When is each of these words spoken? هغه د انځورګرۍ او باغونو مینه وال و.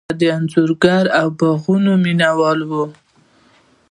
هغه 0.09 0.15
د 0.21 0.23
انځورګرۍ 0.37 1.09
او 1.19 1.27
باغونو 1.39 1.91
مینه 2.03 2.29
وال 2.39 2.59
و. 2.69 2.71